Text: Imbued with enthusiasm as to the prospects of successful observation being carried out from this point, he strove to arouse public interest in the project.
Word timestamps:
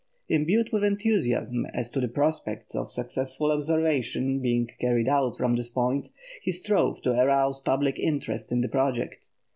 Imbued 0.29 0.71
with 0.73 0.83
enthusiasm 0.83 1.67
as 1.75 1.87
to 1.91 1.99
the 1.99 2.07
prospects 2.07 2.73
of 2.73 2.89
successful 2.89 3.51
observation 3.51 4.39
being 4.39 4.67
carried 4.79 5.07
out 5.07 5.37
from 5.37 5.55
this 5.55 5.69
point, 5.69 6.09
he 6.41 6.51
strove 6.51 7.03
to 7.03 7.11
arouse 7.11 7.59
public 7.59 7.99
interest 7.99 8.51
in 8.51 8.61
the 8.61 8.67
project. 8.67 9.27